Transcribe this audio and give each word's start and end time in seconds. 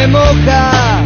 me 0.00 0.06
moja. 0.06 1.02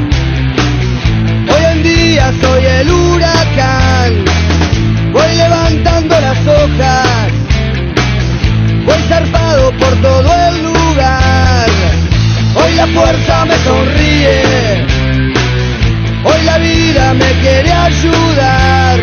Hoy 1.52 1.64
en 1.72 1.82
día 1.82 2.32
soy 2.40 2.64
el 2.64 2.90
huracán. 2.90 4.12
Voy 5.12 5.30
levantando 5.36 6.20
las 6.20 6.38
hojas. 6.46 7.32
Voy 8.86 9.00
zarpado 9.08 9.72
por 9.78 9.92
todo 10.00 10.30
el 10.48 10.62
lugar. 10.62 11.68
Hoy 12.54 12.74
la 12.74 12.86
fuerza 12.86 13.44
me 13.46 13.56
sonríe. 13.64 14.86
Hoy 16.24 16.42
la 16.44 16.58
vida 16.58 17.14
me 17.14 17.30
quiere 17.42 17.72
ayudar. 17.72 19.00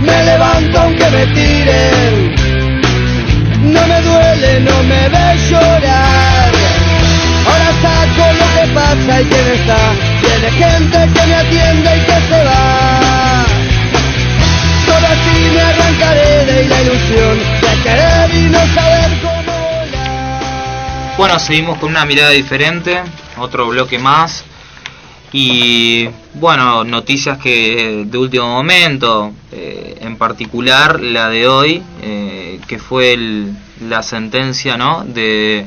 Me 0.00 0.24
levanto 0.24 0.80
aunque 0.80 1.10
me 1.10 1.26
tiren. 1.38 2.34
No 3.74 3.86
me 3.86 4.00
duele, 4.00 4.60
no 4.60 4.82
me 4.84 5.08
ve 5.08 5.26
llorar. 5.50 6.63
Ahora 7.46 7.72
saco 7.82 8.32
lo 8.32 8.46
que 8.54 8.74
pasa 8.74 9.20
y 9.20 9.24
quién 9.26 9.46
está. 9.48 9.92
Tiene 10.22 10.50
gente 10.52 10.98
que 11.20 11.26
me 11.26 11.34
atiende 11.34 11.96
y 11.96 12.00
que 12.00 12.20
se 12.28 12.44
va. 12.44 13.44
Solo 14.86 15.06
así 15.06 15.50
me 15.54 15.60
arrancaré 15.60 16.44
de 16.46 16.64
la 16.68 16.82
ilusión 16.82 17.38
de 17.38 17.82
querer 17.82 18.34
y 18.34 18.48
no 18.50 18.58
saber 18.74 19.10
cómo 19.22 19.52
volar. 19.58 21.14
Bueno, 21.16 21.38
seguimos 21.38 21.78
con 21.78 21.90
una 21.90 22.04
mirada 22.04 22.30
diferente, 22.30 23.00
otro 23.38 23.66
bloque 23.68 23.98
más. 23.98 24.44
Y 25.32 26.08
bueno, 26.34 26.84
noticias 26.84 27.38
que 27.38 28.04
de 28.06 28.18
último 28.18 28.46
momento, 28.48 29.32
eh, 29.50 29.96
en 30.00 30.16
particular 30.16 31.00
la 31.00 31.28
de 31.28 31.48
hoy, 31.48 31.82
eh, 32.02 32.60
que 32.68 32.78
fue 32.78 33.14
el- 33.14 33.52
la 33.88 34.02
sentencia 34.04 34.76
¿no? 34.76 35.02
de 35.04 35.66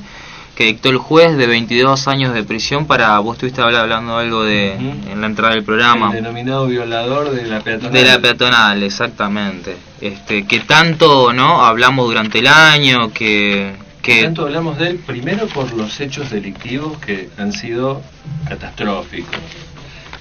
que 0.58 0.63
dictó 0.66 0.89
el 0.89 0.97
juez 0.97 1.38
de 1.38 1.45
22 1.45 2.08
años 2.08 2.33
de 2.33 2.44
prisión 2.44 2.88
para, 2.88 3.19
vos 3.19 3.36
estuviste 3.36 3.61
habla- 3.61 3.81
hablando 3.81 4.17
algo 4.17 4.44
de 4.44 4.73
en 4.73 5.22
la 5.22 5.27
entrada 5.27 5.53
del 5.53 5.64
programa. 5.64 6.08
El 6.08 6.23
denominado 6.23 6.66
violador 6.66 7.30
de 7.30 7.45
la 7.45 7.59
peatonal. 7.61 7.94
De 7.94 8.03
la 8.03 8.17
peatonal, 8.19 8.81
exactamente. 8.81 9.77
Este, 10.02 10.47
que 10.47 10.61
tanto 10.61 11.31
no 11.31 11.64
hablamos 11.64 12.08
durante 12.08 12.39
el 12.39 12.47
año, 12.47 13.11
que, 13.14 13.75
que 14.02 14.23
Tanto 14.23 14.45
hablamos 14.47 14.80
de 14.80 14.88
él 14.89 14.95
primero 15.05 15.45
por 15.45 15.72
los 15.73 15.99
hechos 15.99 16.31
delictivos 16.31 16.97
que 17.05 17.30
han 17.38 17.53
sido 17.53 18.02
catastróficos. 18.49 19.38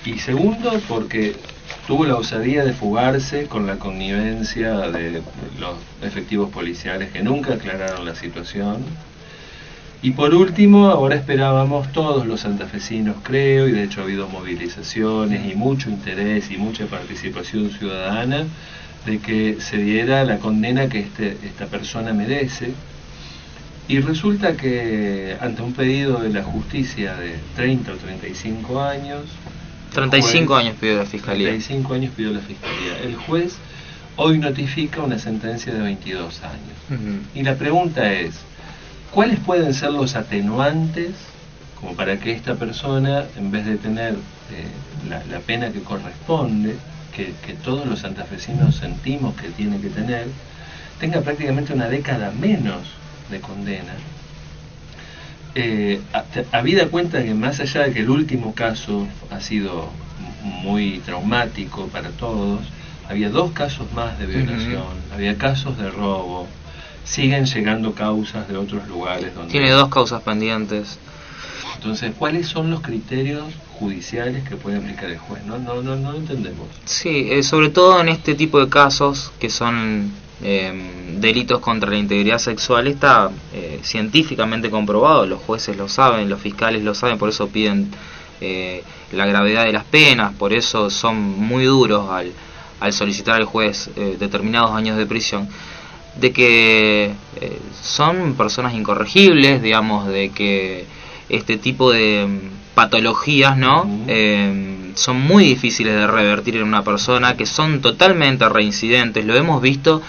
Y 0.05 0.19
segundo 0.19 0.79
porque 0.87 1.35
tuvo 1.87 2.05
la 2.05 2.17
osadía 2.17 2.63
de 2.63 2.75
fugarse 2.75 3.47
con 3.47 3.67
la 3.67 3.77
connivencia 3.77 4.73
de 4.91 5.23
los 5.59 5.77
efectivos 6.03 6.51
policiales 6.51 7.11
que 7.11 7.23
nunca 7.23 7.55
aclararon 7.55 8.05
la 8.05 8.15
situación. 8.15 8.85
Y 10.03 10.11
por 10.13 10.35
último, 10.35 10.89
ahora 10.89 11.17
esperábamos 11.17 11.91
todos 11.93 12.27
los 12.27 12.41
santafesinos, 12.41 13.17
creo, 13.23 13.67
y 13.69 13.73
de 13.73 13.85
hecho 13.85 14.01
ha 14.01 14.05
habido 14.05 14.29
movilizaciones 14.29 15.51
y 15.51 15.57
mucho 15.57 15.91
interés 15.91 16.51
y 16.51 16.59
mucha 16.59 16.87
participación 16.87 17.71
ciudadana 17.71 18.45
de 19.05 19.19
que 19.19 19.57
se 19.61 19.79
diera 19.79 20.25
la 20.25 20.39
condena 20.39 20.89
que 20.89 21.01
este, 21.01 21.39
esta 21.45 21.67
persona 21.67 22.13
merece. 22.13 22.73
Y 23.89 24.01
resulta 24.01 24.57
que 24.57 25.37
ante 25.41 25.63
un 25.63 25.73
pedido 25.73 26.19
de 26.21 26.29
la 26.31 26.43
justicia 26.43 27.15
de 27.17 27.37
30 27.55 27.93
o 27.93 27.97
35 27.97 28.83
años, 28.83 29.21
35 29.93 30.53
juez- 30.55 30.61
años 30.67 30.77
pidió 30.81 30.99
la 30.99 31.05
fiscalía. 31.07 31.49
35 31.49 31.95
años 31.95 32.13
pidió 32.17 32.33
la 32.33 32.41
fiscalía. 32.41 32.99
El 33.05 33.15
juez 33.17 33.57
hoy 34.17 34.39
notifica 34.39 35.01
una 35.03 35.19
sentencia 35.19 35.73
de 35.73 35.81
22 35.81 36.43
años. 36.43 37.11
Y 37.35 37.43
la 37.45 37.55
pregunta 37.55 38.13
es, 38.13 38.35
¿cuáles 39.17 39.41
pueden 39.41 39.73
ser 39.73 39.93
los 39.93 40.15
atenuantes 40.15 41.13
como 41.81 41.95
para 41.95 42.19
que 42.19 42.33
esta 42.33 42.57
persona, 42.57 43.25
en 43.39 43.51
vez 43.51 43.65
de 43.65 43.79
tener 43.79 44.13
eh, 44.13 44.67
la, 45.09 45.25
la 45.25 45.39
pena 45.39 45.73
que 45.73 45.81
corresponde, 45.81 46.77
que, 47.15 47.33
que 47.47 47.55
todos 47.55 47.87
los 47.87 48.01
santafesinos 48.01 48.77
sentimos 48.77 49.35
que 49.37 49.49
tiene 49.49 49.81
que 49.81 49.89
tener, 49.89 50.27
tenga 51.01 51.23
prácticamente 51.23 51.73
una 51.73 51.89
década 51.89 52.31
menos 52.31 52.83
de 53.31 53.41
condena? 53.41 53.95
Eh, 55.55 55.99
habida 56.53 56.89
cuenta 56.89 57.25
que 57.25 57.33
más 57.33 57.59
allá 57.61 57.85
de 57.85 57.95
que 57.95 58.01
el 58.01 58.11
último 58.11 58.55
caso 58.55 59.07
ha 59.31 59.41
sido 59.41 59.89
muy 60.43 60.99
traumático 60.99 61.87
para 61.87 62.11
todos, 62.11 62.61
había 63.09 63.31
dos 63.31 63.53
casos 63.53 63.91
más 63.95 64.19
de 64.19 64.27
violación, 64.27 64.85
había 65.15 65.39
casos 65.39 65.79
de 65.79 65.89
robo, 65.89 66.49
siguen 67.07 67.47
llegando 67.47 67.93
causas 67.95 68.49
de 68.49 68.57
otros 68.57 68.87
lugares 68.89 69.35
donde... 69.35 69.51
Tiene 69.51 69.71
dos 69.71 69.89
causas 69.89 70.23
pendientes. 70.23 70.99
Entonces, 71.77 72.13
¿cuáles 72.19 72.49
son 72.49 72.71
los 72.71 72.81
criterios 72.81 73.45
judiciales 73.79 74.47
que 74.49 74.57
puede 74.57 74.79
aplicar 74.79 75.11
el 75.11 75.19
juez? 75.19 75.45
No, 75.45 75.59
no, 75.59 75.83
no, 75.83 75.97
no 75.97 76.13
lo 76.13 76.19
entendemos. 76.19 76.67
Sí, 76.85 77.29
eh, 77.31 77.43
sobre 77.43 77.71
todo 77.71 78.01
en 78.01 78.09
este 78.09 78.35
tipo 78.35 78.59
de 78.59 78.69
casos 78.69 79.33
que 79.39 79.51
son 79.51 80.11
eh, 80.43 80.73
delitos 81.19 81.61
contra 81.61 81.91
la 81.91 81.97
integridad 81.97 82.39
sexual, 82.39 82.89
está 82.89 83.31
eh, 83.53 83.81
científicamente 83.83 84.71
comprobado, 84.71 85.27
los 85.27 85.41
jueces 85.43 85.77
lo 85.77 85.89
saben, 85.89 86.29
los 86.29 86.41
fiscales 86.41 86.83
lo 86.83 86.95
saben, 86.95 87.19
por 87.19 87.29
eso 87.29 87.49
piden 87.49 87.91
eh, 88.41 88.83
la 89.13 89.27
gravedad 89.27 89.65
de 89.65 89.73
las 89.73 89.85
penas, 89.85 90.35
por 90.35 90.53
eso 90.53 90.91
son 90.91 91.17
muy 91.17 91.65
duros 91.65 92.11
al, 92.11 92.33
al 92.81 92.93
solicitar 92.93 93.37
al 93.37 93.45
juez 93.45 93.89
eh, 93.97 94.17
determinados 94.19 94.73
años 94.73 94.99
de 94.99 95.07
prisión 95.07 95.49
de 96.19 96.33
que 96.33 97.13
eh, 97.41 97.59
son 97.83 98.35
personas 98.35 98.75
incorregibles, 98.75 99.63
digamos, 99.63 100.09
de 100.09 100.31
que 100.31 100.87
este 101.29 101.59
tipo 101.59 101.93
de 101.93 102.27
mm, 102.27 102.75
patologías, 102.75 103.57
¿no? 103.57 103.89
Eh, 104.09 104.93
son 104.95 105.21
muy 105.21 105.45
difíciles 105.45 105.95
de 105.95 106.07
revertir 106.07 106.57
en 106.57 106.65
una 106.65 106.83
persona, 106.83 107.37
que 107.37 107.47
son 107.47 107.81
totalmente 107.81 108.49
reincidentes, 108.49 109.25
lo 109.25 109.37
hemos 109.37 109.61
visto 109.61 110.03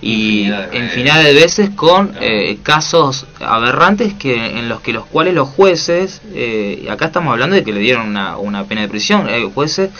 y 0.00 0.44
Infinidad 0.72 1.22
de 1.24 1.32
veces 1.32 1.70
con 1.70 2.12
eh, 2.20 2.58
casos 2.62 3.26
aberrantes 3.40 4.14
que 4.14 4.58
en 4.58 4.68
los 4.68 4.80
que 4.80 4.92
los 4.92 5.06
cuales 5.06 5.34
los 5.34 5.48
jueces, 5.48 6.22
eh, 6.34 6.86
acá 6.90 7.06
estamos 7.06 7.32
hablando 7.32 7.56
de 7.56 7.64
que 7.64 7.72
le 7.72 7.80
dieron 7.80 8.06
una, 8.08 8.36
una 8.38 8.64
pena 8.64 8.82
de 8.82 8.88
prisión, 8.88 9.28
eh, 9.28 9.50
jueces 9.52 9.90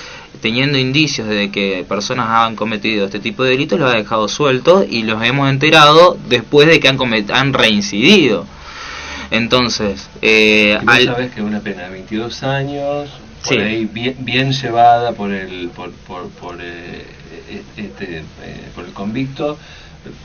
teniendo 0.41 0.78
indicios 0.78 1.26
de 1.26 1.50
que 1.50 1.84
personas 1.88 2.28
han 2.28 2.54
cometido 2.54 3.06
este 3.06 3.19
tipo 3.19 3.42
de 3.42 3.50
delitos 3.50 3.81
los 3.81 3.92
ha 3.92 3.97
dejado 3.97 4.28
sueltos 4.28 4.84
y 4.88 5.03
los 5.03 5.20
hemos 5.25 5.50
enterado 5.50 6.16
después 6.28 6.69
de 6.69 6.78
que 6.78 6.87
han, 6.88 6.97
comet- 6.97 7.31
han 7.32 7.53
reincidido. 7.53 8.47
Entonces, 9.31 10.08
eh, 10.22 10.78
al- 10.87 11.04
sabés 11.06 11.32
que 11.32 11.42
una 11.42 11.60
pena 11.60 11.84
de 11.84 11.91
22 11.91 12.42
años, 12.44 13.10
por 13.44 13.53
Sí. 13.54 13.58
ahí 13.60 13.84
bien, 13.84 14.14
bien 14.20 14.53
llevada 14.53 15.12
por 15.12 15.32
el, 15.32 15.69
por, 15.75 15.91
por, 15.92 16.28
por, 16.31 16.58
eh, 16.60 17.04
este, 17.76 18.19
eh, 18.19 18.25
por 18.75 18.84
el 18.84 18.92
convicto, 18.92 19.58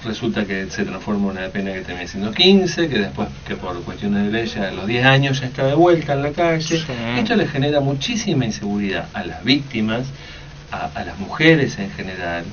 resulta 0.04 0.46
que 0.46 0.70
se 0.70 0.84
transforma 0.86 1.32
en 1.32 1.38
una 1.38 1.48
pena 1.50 1.74
que 1.74 1.82
termina 1.82 2.08
siendo 2.08 2.32
15, 2.32 2.88
que 2.90 3.00
después, 3.00 3.28
que 3.48 3.56
por 3.56 3.82
cuestiones 3.84 4.26
de 4.26 4.32
ley 4.32 4.48
ya 4.48 4.70
a 4.70 4.72
los 4.72 4.88
10 4.88 5.06
años 5.06 5.40
ya 5.40 5.48
está 5.48 5.66
de 5.66 5.74
vuelta 5.76 6.14
en 6.14 6.24
la 6.24 6.32
calle. 6.32 6.62
Sí. 6.62 6.84
Esto 7.18 7.36
le 7.36 7.48
genera 7.48 7.80
muchísima 7.80 8.46
inseguridad 8.46 9.08
a 9.14 9.24
las 9.26 9.44
víctimas, 9.44 10.06
a, 10.72 10.86
a 10.94 11.04
las 11.06 11.18
mujeres 11.20 11.78
en 11.80 11.92
general. 11.92 12.46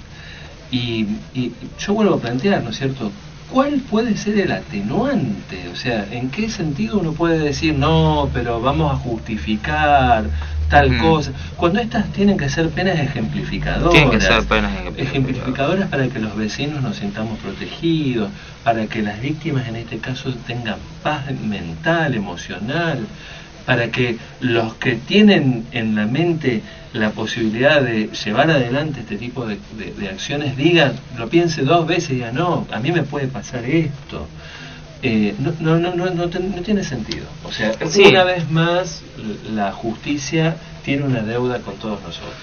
Y, 0.71 1.07
y 1.35 1.53
yo 1.79 1.95
vuelvo 1.95 2.15
a 2.15 2.21
plantear, 2.21 2.63
¿no 2.63 2.71
es 2.71 2.79
cierto? 2.79 3.11
¿Cuál 3.53 3.81
puede 3.91 4.17
ser 4.17 4.39
el 4.39 4.53
atenuante? 4.53 5.69
O 5.73 5.77
sea, 5.77 6.07
¿en 6.11 6.31
qué 6.31 6.49
sentido 6.49 6.99
uno 6.99 7.13
puede 7.13 7.39
decir, 7.39 7.75
no, 7.75 8.29
pero 8.33 8.61
vamos 8.61 8.93
a 8.93 8.97
justificar 8.97 10.25
tal 10.69 10.91
Mm. 10.93 10.99
cosa? 11.01 11.33
Cuando 11.57 11.81
estas 11.81 12.07
tienen 12.13 12.37
que 12.39 12.49
ser 12.49 12.69
penas 12.71 12.99
ejemplificadoras. 12.99 13.91
Tienen 13.93 14.11
que 14.11 14.21
ser 14.21 14.45
penas 14.45 14.71
ejemplificadoras. 14.73 15.09
Ejemplificadoras 15.09 15.89
para 15.89 16.07
que 16.09 16.19
los 16.21 16.37
vecinos 16.37 16.81
nos 16.83 16.97
sintamos 16.97 17.39
protegidos, 17.41 18.31
para 18.63 18.87
que 18.87 19.03
las 19.03 19.21
víctimas 19.21 19.67
en 19.67 19.77
este 19.77 19.99
caso 19.99 20.33
tengan 20.47 20.77
paz 21.03 21.25
mental, 21.41 22.15
emocional, 22.15 23.05
para 23.71 23.93
que 23.93 24.17
los 24.41 24.75
que 24.75 24.97
tienen 24.97 25.65
en 25.71 25.95
la 25.95 26.05
mente 26.07 26.61
la 26.93 27.11
posibilidad 27.11 27.81
de 27.81 28.09
llevar 28.09 28.51
adelante 28.51 28.99
este 28.99 29.17
tipo 29.17 29.47
de, 29.47 29.59
de- 29.79 29.93
de 29.97 30.09
acciones 30.09 30.57
digan, 30.57 30.95
lo 31.17 31.29
piense 31.29 31.63
dos 31.63 31.87
veces 31.87 32.11
y 32.11 32.15
digan, 32.15 32.35
no, 32.35 32.67
a 32.73 32.81
mí 32.81 32.91
me 32.91 33.05
puede 33.05 33.29
pasar 33.29 33.65
esto. 33.65 34.27
Eh, 35.05 35.37
no, 35.39 35.53
no, 35.61 35.79
no, 35.79 35.95
no, 35.95 36.11
no, 36.11 36.29
ten- 36.29 36.51
no 36.55 36.63
tiene 36.63 36.83
sentido. 36.83 37.27
O 37.45 37.53
sea, 37.53 37.73
Sí. 37.89 38.03
una 38.07 38.25
vez 38.25 38.51
más 38.51 39.03
la 39.55 39.71
justicia 39.71 40.57
tiene 40.85 41.05
una 41.05 41.23
deuda 41.23 41.61
con 41.61 41.75
todos 41.77 42.03
nosotros. 42.03 42.35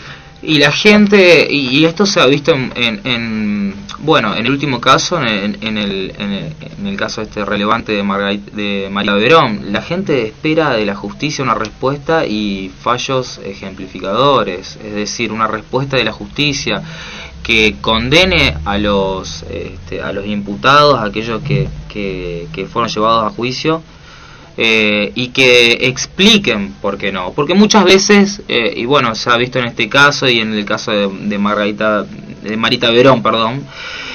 Y 0.44 0.60
la 0.60 0.72
gente, 0.72 1.48
y, 1.50 1.84
esto 1.86 2.06
se 2.06 2.20
ha 2.22 2.26
visto 2.28 2.52
en, 2.54 2.72
en- 2.76 3.02
en- 3.06 3.74
bueno, 4.00 4.36
en 4.36 4.46
el 4.46 4.52
último 4.52 4.80
caso, 4.80 5.20
en, 5.20 5.58
en 5.62 5.78
el, 5.80 6.14
el, 6.20 6.54
en 6.80 6.86
el 6.88 6.96
caso 6.96 7.24
este 7.24 7.44
relevante 7.44 7.94
de, 7.94 8.04
Margarit- 8.04 8.52
de 8.52 8.88
María 8.92 9.14
Verón, 9.14 9.72
la 9.72 9.82
gente 9.82 10.28
espera 10.28 10.72
de 10.74 10.86
la 10.86 10.94
justicia 10.96 11.44
una 11.44 11.56
respuesta 11.56 12.26
y 12.28 12.72
fallos 12.82 13.40
ejemplificadores, 13.44 14.78
es 14.84 14.94
decir, 14.94 15.32
una 15.32 15.48
respuesta 15.48 15.98
de 15.98 16.04
la 16.04 16.12
justicia 16.12 16.84
que 17.42 17.78
condene 17.82 18.56
a 18.66 18.78
los, 18.78 19.44
este, 19.50 20.02
a 20.02 20.12
los 20.12 20.28
imputados, 20.28 21.00
a 21.00 21.06
aquellos 21.06 21.42
que, 21.42 21.68
que, 21.90 22.48
que 22.54 22.68
fueron 22.68 22.92
llevados 22.92 23.26
a 23.32 23.36
juicio, 23.36 23.82
eh, 24.58 25.12
y 25.14 25.30
que 25.30 25.74
expliquen 25.88 26.74
por 26.82 26.98
qué 26.98 27.12
no. 27.12 27.32
Porque 27.34 27.54
muchas 27.54 27.86
veces, 27.86 28.42
eh, 28.48 28.74
y 28.76 28.86
bueno, 28.86 29.14
se 29.16 29.30
ha 29.30 29.38
visto 29.38 29.60
en 29.60 29.66
este 29.66 29.88
caso 29.88 30.28
y 30.28 30.40
en 30.40 30.54
el 30.54 30.66
caso 30.66 30.92
de, 30.92 31.08
de 31.08 31.38
Margarita, 31.38 32.04
de 32.04 32.58
Marita 32.58 32.90
Verón, 32.90 33.22
perdón, 33.22 33.64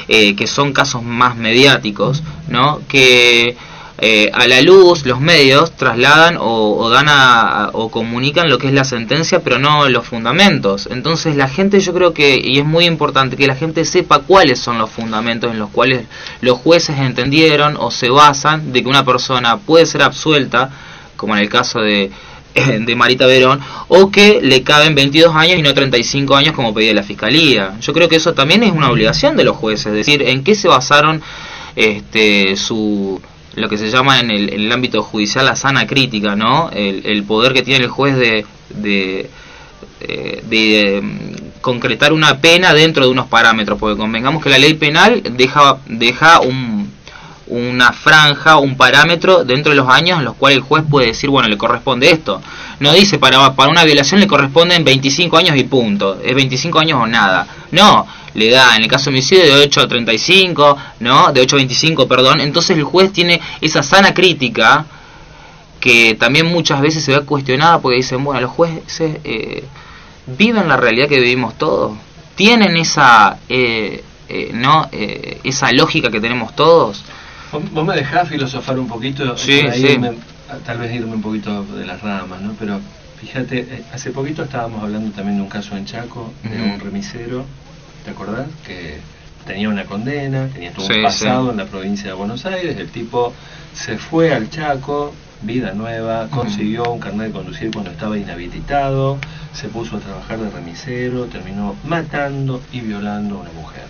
eh, 0.08 0.34
que 0.34 0.46
son 0.46 0.72
casos 0.72 1.02
más 1.02 1.36
mediáticos, 1.36 2.22
¿no? 2.48 2.80
Que 2.88 3.56
eh, 3.98 4.30
a 4.32 4.46
la 4.46 4.60
luz 4.62 5.04
los 5.04 5.20
medios 5.20 5.76
trasladan 5.76 6.36
o, 6.40 6.88
dan 6.88 7.06
a, 7.08 7.70
o 7.72 7.90
comunican 7.90 8.48
lo 8.48 8.58
que 8.58 8.68
es 8.68 8.72
la 8.72 8.84
sentencia 8.84 9.40
pero 9.40 9.58
no 9.58 9.88
los 9.88 10.06
fundamentos 10.06 10.88
entonces 10.90 11.36
la 11.36 11.48
gente 11.48 11.78
yo 11.80 11.92
creo 11.92 12.14
que 12.14 12.40
y 12.42 12.58
es 12.58 12.64
muy 12.64 12.86
importante 12.86 13.36
que 13.36 13.46
la 13.46 13.54
gente 13.54 13.84
sepa 13.84 14.20
cuáles 14.20 14.58
son 14.58 14.78
los 14.78 14.90
fundamentos 14.90 15.50
en 15.50 15.58
los 15.58 15.70
cuales 15.70 16.06
los 16.40 16.58
jueces 16.58 16.98
entendieron 16.98 17.76
o 17.78 17.90
se 17.90 18.08
basan 18.08 18.72
de 18.72 18.82
que 18.82 18.88
una 18.88 19.04
persona 19.04 19.58
puede 19.58 19.86
ser 19.86 20.02
absuelta 20.02 20.70
como 21.16 21.36
en 21.36 21.42
el 21.42 21.48
caso 21.48 21.80
de 21.80 22.10
de 22.80 22.96
Marita 22.96 23.26
Verón, 23.26 23.60
o 23.88 24.10
que 24.10 24.40
le 24.42 24.62
caben 24.62 24.94
22 24.94 25.34
años 25.34 25.58
y 25.58 25.62
no 25.62 25.72
35 25.72 26.36
años 26.36 26.54
como 26.54 26.74
pedía 26.74 26.92
la 26.94 27.02
Fiscalía. 27.02 27.74
Yo 27.80 27.92
creo 27.92 28.08
que 28.08 28.16
eso 28.16 28.34
también 28.34 28.62
es 28.62 28.72
una 28.72 28.90
obligación 28.90 29.36
de 29.36 29.44
los 29.44 29.56
jueces, 29.56 29.86
es 29.86 29.92
decir, 29.92 30.22
en 30.22 30.44
qué 30.44 30.54
se 30.54 30.68
basaron 30.68 31.22
este, 31.76 32.56
su, 32.56 33.20
lo 33.54 33.69
que 33.69 33.78
se 33.78 33.90
llama 33.90 34.20
en 34.20 34.31
el, 34.31 34.52
en 34.52 34.60
el 34.62 34.72
ámbito 34.72 35.02
judicial 35.02 35.46
la 35.46 35.56
sana 35.56 35.87
crítica, 35.87 36.34
¿no? 36.34 36.70
El, 36.70 37.04
el 37.04 37.22
poder 37.25 37.52
que 37.52 37.62
tiene 37.62 37.84
el 37.84 37.90
juez 37.90 38.16
de, 38.16 38.46
de, 38.70 39.31
eh, 40.00 40.43
de, 40.49 41.00
mm, 41.02 41.60
concretar 41.60 42.12
una 42.12 42.38
pena 42.40 42.72
dentro 42.75 43.04
de 43.04 43.10
unos 43.10 43.26
parámetros, 43.26 43.78
porque 43.78 43.96
convengamos 43.96 44.43
que 44.43 44.50
la 44.50 44.58
ley 44.58 44.75
penal 44.75 45.22
deja, 45.37 45.78
deja 45.87 46.40
un, 46.40 46.90
una 47.46 47.93
franja, 47.93 48.56
un 48.56 48.76
parámetro 48.76 49.44
dentro 49.44 49.70
de 49.70 49.76
los 49.76 49.88
años 49.88 50.19
en 50.19 50.25
los 50.25 50.34
cuales 50.34 50.58
el 50.58 50.64
juez 50.64 50.84
puede 50.88 51.08
decir, 51.08 51.31
bueno, 51.31 51.49
le 51.49 51.58
corresponde 51.58 52.10
esto. 52.10 52.40
No 52.81 52.93
dice, 52.93 53.19
para, 53.19 53.54
para 53.54 53.70
una 53.70 53.84
violación 53.84 54.20
le 54.20 54.26
corresponden 54.26 54.84
25 54.84 55.37
años 55.37 55.56
y 55.56 55.64
punto, 55.64 56.20
es 56.25 56.34
25 56.34 56.78
años 56.81 57.00
o 57.02 57.06
nada. 57.06 57.46
No, 57.70 58.06
le 58.34 58.50
da, 58.50 58.76
en 58.76 58.82
el 58.82 58.88
caso 58.88 59.05
de 59.11 59.17
homicidio, 59.17 59.44
de 59.44 59.64
8 59.64 59.81
a 59.82 59.88
35, 59.88 60.76
¿no? 61.00 61.32
De 61.32 61.40
8 61.40 61.56
a 61.56 61.58
25, 61.58 62.08
perdón. 62.08 62.40
Entonces 62.40 62.76
el 62.76 62.84
juez 62.84 63.12
tiene 63.12 63.40
esa 63.61 63.82
sana 63.82 64.14
crítica 64.14 64.87
que 65.81 66.14
también 66.14 66.46
muchas 66.46 66.81
veces 66.81 67.02
se 67.05 67.12
ve 67.12 67.25
cuestionada 67.25 67.81
porque 67.81 67.96
dicen, 67.96 68.23
bueno, 68.23 68.40
los 68.40 68.50
jueces 68.50 69.19
eh, 69.25 69.64
viven 70.26 70.69
la 70.69 70.76
realidad 70.76 71.08
que 71.08 71.19
vivimos 71.20 71.58
todos. 71.58 71.96
Tienen 72.37 72.76
esa, 72.76 73.38
eh, 73.49 74.02
eh, 74.29 74.50
¿no? 74.55 74.88
Eh, 74.93 75.40
esa 75.44 75.73
lógica 75.73 76.11
que 76.11 76.20
tenemos 76.20 76.55
todos. 76.55 77.05
Vos 77.73 77.85
me 77.85 77.94
dejás 77.96 78.28
filosofar 78.28 78.78
un 78.78 78.87
poquito, 78.88 79.37
Sí, 79.37 79.61
por 79.62 79.70
ahí 79.73 79.87
sí. 79.88 79.99
me- 79.99 80.12
tal 80.64 80.78
vez 80.78 80.94
irme 80.94 81.14
un 81.14 81.23
poquito 81.23 81.64
de 81.64 81.85
las 81.85 82.00
ramas, 82.00 82.40
¿no? 82.40 82.55
Pero 82.58 82.81
fíjate, 83.20 83.58
eh, 83.61 83.82
hace 83.93 84.11
poquito 84.11 84.44
estábamos 84.44 84.82
hablando 84.82 85.11
también 85.11 85.37
de 85.37 85.43
un 85.43 85.49
caso 85.49 85.76
en 85.76 85.85
Chaco, 85.85 86.32
de 86.43 86.62
un 86.62 86.78
remisero, 86.81 87.44
¿te 88.04 88.10
acordás? 88.10 88.46
Que 88.66 88.99
tenía 89.46 89.69
una 89.69 89.84
condena, 89.84 90.46
tenía 90.49 90.72
todo 90.72 90.87
Sí, 90.87 90.94
un 90.94 91.02
pasado 91.02 91.44
sí. 91.44 91.50
en 91.50 91.56
la 91.56 91.64
provincia 91.66 92.06
de 92.08 92.12
Buenos 92.14 92.44
Aires, 92.46 92.76
el 92.76 92.88
tipo 92.88 93.32
se 93.75 93.99
fue 93.99 94.32
al 94.34 94.50
Chaco, 94.50 95.12
vida 95.43 95.72
nueva, 95.72 96.28
consiguió 96.28 96.84
un 96.93 97.00
carnet 97.00 97.28
de 97.28 97.32
conducir 97.32 97.70
cuando 97.72 97.90
estaba 97.90 98.16
inhabilitado, 98.16 99.19
se 99.52 99.69
puso 99.69 99.96
a 99.96 100.00
trabajar 100.00 100.38
de 100.38 100.50
remisero, 100.50 101.25
terminó 101.26 101.75
matando 101.84 102.60
y 102.72 102.81
violando 102.81 103.37
a 103.37 103.40
una 103.40 103.52
mujer. 103.52 103.84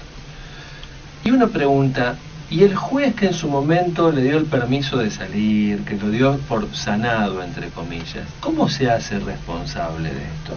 Y 1.25 1.31
uno 1.31 1.49
pregunta, 1.49 2.17
¿y 2.51 2.65
el 2.65 2.75
juez 2.75 3.15
que 3.15 3.27
en 3.27 3.35
su 3.35 3.49
momento 3.49 4.11
le 4.11 4.23
dio 4.23 4.39
el 4.39 4.47
permiso 4.47 4.97
de 4.97 5.11
salir, 5.11 5.85
que 5.85 5.97
lo 5.97 6.09
dio 6.11 6.39
por 6.49 6.75
sanado, 6.75 7.43
entre 7.43 7.69
comillas, 7.69 8.27
¿cómo 8.41 8.69
se 8.69 8.91
hace 8.91 9.19
responsable 9.19 10.09
de 10.09 10.23
esto? 10.23 10.57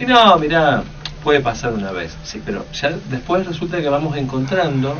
Y 0.00 0.04
no, 0.06 0.36
mirá, 0.38 0.82
puede 1.26 1.40
pasar 1.40 1.72
una 1.72 1.90
vez, 1.90 2.16
sí, 2.22 2.40
pero 2.46 2.64
ya 2.72 2.92
después 3.10 3.44
resulta 3.44 3.80
que 3.82 3.88
vamos 3.88 4.16
encontrando 4.16 4.96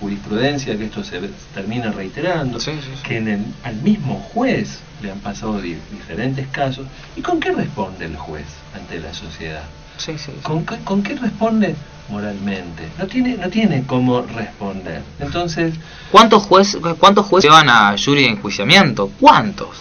jurisprudencia, 0.00 0.76
que 0.76 0.86
esto 0.86 1.04
se 1.04 1.20
termina 1.54 1.92
reiterando, 1.92 2.58
Sí, 2.58 2.72
sí, 2.82 2.88
sí. 2.96 3.02
que 3.04 3.18
en 3.18 3.28
el- 3.28 3.44
al 3.62 3.76
mismo 3.76 4.16
juez 4.34 4.80
le 5.00 5.12
han 5.12 5.20
pasado 5.20 5.60
di- 5.60 5.76
diferentes 5.92 6.48
casos. 6.48 6.86
¿Y 7.14 7.20
con 7.22 7.38
qué 7.38 7.52
responde 7.52 8.06
el 8.06 8.16
juez 8.16 8.46
ante 8.74 8.98
la 8.98 9.14
sociedad? 9.14 9.62
Sí, 9.98 10.14
sí, 10.18 10.32
sí. 10.34 10.40
¿Con 10.42 10.66
qué, 10.66 10.78
con 10.78 11.00
qué 11.04 11.14
responde 11.14 11.76
moralmente? 12.08 12.82
No 12.98 13.06
tiene, 13.06 13.36
no 13.36 13.48
tiene 13.48 13.84
cómo 13.86 14.22
responder. 14.22 15.02
Entonces, 15.20 15.74
¿Cuántos 16.10 16.42
jueces 16.42 16.80
cuántos 16.98 17.26
jueces 17.26 17.48
llevan 17.48 17.68
a 17.70 17.94
jury 17.96 18.22
de 18.24 18.30
enjuiciamiento? 18.30 19.12
¿Cuántos? 19.20 19.76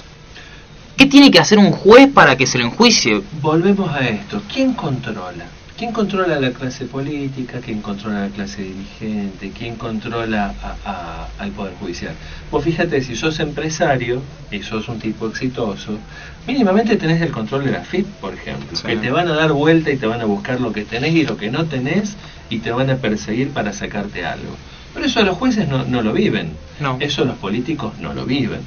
¿Qué 0.95 1.07
tiene 1.07 1.31
que 1.31 1.39
hacer 1.39 1.57
un 1.57 1.71
juez 1.71 2.07
para 2.13 2.37
que 2.37 2.45
se 2.45 2.59
lo 2.59 2.65
enjuicie? 2.65 3.23
volvemos 3.41 3.91
a 3.91 4.01
esto. 4.07 4.43
¿Quién 4.53 4.73
controla? 4.73 5.45
¿Quién 5.77 5.91
controla 5.93 6.39
la 6.39 6.51
clase 6.51 6.85
política? 6.85 7.59
¿Quién 7.59 7.81
controla 7.81 8.21
la 8.21 8.29
clase 8.29 8.61
dirigente? 8.61 9.51
¿Quién 9.57 9.75
controla 9.77 10.53
a- 10.61 10.75
a- 10.85 11.27
al 11.39 11.51
Poder 11.51 11.73
Judicial? 11.79 12.13
Vos 12.51 12.63
fíjate, 12.63 13.01
si 13.01 13.15
sos 13.15 13.39
empresario 13.39 14.21
y 14.51 14.61
sos 14.61 14.87
un 14.89 14.99
tipo 14.99 15.27
exitoso, 15.27 15.97
mínimamente 16.45 16.97
tenés 16.97 17.21
el 17.21 17.31
control 17.31 17.65
de 17.65 17.71
la 17.71 17.81
FIP, 17.81 18.05
por 18.19 18.33
ejemplo, 18.35 18.75
Sí. 18.77 18.83
que 18.85 18.97
te 18.97 19.09
van 19.09 19.27
a 19.27 19.33
dar 19.33 19.53
vuelta 19.53 19.89
y 19.91 19.97
te 19.97 20.05
van 20.05 20.21
a 20.21 20.25
buscar 20.25 20.61
lo 20.61 20.71
que 20.71 20.83
tenés 20.85 21.15
y 21.15 21.23
lo 21.23 21.35
que 21.37 21.49
no 21.49 21.65
tenés 21.65 22.15
y 22.49 22.59
te 22.59 22.71
van 22.71 22.89
a 22.91 22.97
perseguir 22.97 23.49
para 23.49 23.73
sacarte 23.73 24.23
algo. 24.25 24.55
Pero 24.93 25.05
eso 25.05 25.23
los 25.23 25.37
jueces 25.37 25.67
no, 25.67 25.83
no 25.85 26.01
lo 26.03 26.13
viven. 26.13 26.51
No. 26.79 26.97
Eso 26.99 27.25
los 27.25 27.37
políticos 27.37 27.93
no 27.99 28.13
lo 28.13 28.25
viven. 28.25 28.59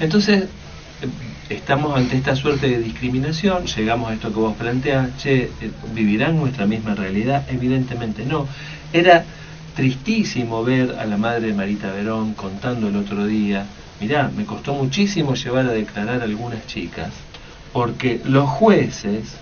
Entonces, 0.00 0.46
estamos 1.48 1.96
ante 1.96 2.16
esta 2.16 2.34
suerte 2.34 2.68
de 2.68 2.78
discriminación, 2.78 3.66
llegamos 3.66 4.10
a 4.10 4.14
esto 4.14 4.28
que 4.32 4.38
vos 4.40 4.56
planteás, 4.56 5.16
che, 5.18 5.44
eh, 5.60 5.70
¿vivirán 5.94 6.36
nuestra 6.36 6.66
misma 6.66 6.94
realidad? 6.94 7.44
Evidentemente 7.48 8.24
no. 8.24 8.46
Era 8.92 9.24
tristísimo 9.74 10.64
ver 10.64 10.96
a 10.98 11.04
la 11.04 11.16
madre 11.16 11.48
de 11.48 11.52
Marita 11.54 11.92
Verón 11.92 12.34
contando 12.34 12.88
el 12.88 12.96
otro 12.96 13.26
día, 13.26 13.66
mirá, 14.00 14.30
me 14.34 14.44
costó 14.44 14.74
muchísimo 14.74 15.34
llevar 15.34 15.66
a 15.66 15.72
declarar 15.72 16.20
a 16.22 16.24
algunas 16.24 16.66
chicas, 16.66 17.10
porque 17.72 18.20
los 18.24 18.48
jueces 18.48 19.36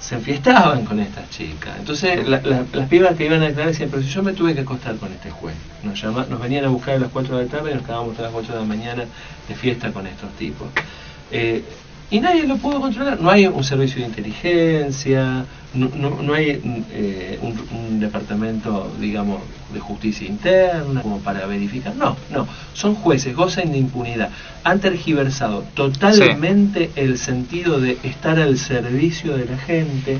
se 0.00 0.14
enfiestaban 0.14 0.84
con 0.84 1.00
estas 1.00 1.28
chicas. 1.30 1.74
Entonces 1.80 2.28
la- 2.28 2.40
la- 2.42 2.64
las 2.72 2.88
pibas 2.88 3.16
que 3.16 3.26
iban 3.26 3.42
a 3.42 3.46
declarar 3.46 3.72
decían, 3.72 3.88
pero 3.90 4.02
si 4.02 4.08
yo 4.08 4.22
me 4.22 4.32
tuve 4.34 4.54
que 4.54 4.60
acostar 4.60 4.96
con 4.96 5.10
este 5.12 5.30
juez. 5.30 5.56
Nos, 5.82 6.00
llama, 6.00 6.26
nos 6.30 6.40
venían 6.40 6.64
a 6.64 6.68
buscar 6.68 6.94
a 6.94 6.98
las 7.00 7.10
4 7.10 7.36
de 7.36 7.44
la 7.44 7.50
tarde 7.50 7.72
y 7.72 7.74
nos 7.74 7.82
quedábamos 7.82 8.12
hasta 8.12 8.22
las 8.24 8.34
8 8.34 8.52
de 8.52 8.58
la 8.60 8.64
mañana 8.64 9.04
de 9.48 9.54
fiesta 9.56 9.90
con 9.90 10.06
estos 10.06 10.30
tipos. 10.34 10.68
Eh, 11.30 11.62
y 12.10 12.20
nadie 12.20 12.46
lo 12.46 12.56
pudo 12.56 12.80
controlar. 12.80 13.20
No 13.20 13.30
hay 13.30 13.46
un 13.46 13.64
servicio 13.64 14.00
de 14.00 14.06
inteligencia, 14.08 15.44
no, 15.74 15.88
no- 15.94 16.22
no 16.22 16.34
hay 16.34 16.60
eh, 16.92 17.38
un, 17.42 17.60
un 17.76 17.98
departamento, 18.00 18.92
digamos, 19.00 19.40
de 19.72 19.80
justicia 19.80 20.26
interna 20.28 21.02
como 21.02 21.18
para 21.18 21.46
verificar. 21.46 21.94
No, 21.96 22.16
no. 22.30 22.46
Son 22.74 22.94
jueces, 22.94 23.34
gozan 23.34 23.72
de 23.72 23.78
impunidad. 23.78 24.30
Han 24.62 24.78
tergiversado 24.80 25.64
totalmente 25.74 26.90
el 26.94 27.18
sentido 27.18 27.80
de 27.80 27.98
estar 28.04 28.38
al 28.38 28.56
servicio 28.58 29.36
de 29.36 29.46
la 29.46 29.58
gente. 29.58 30.18